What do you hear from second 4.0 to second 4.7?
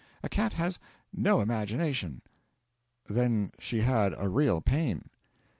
a real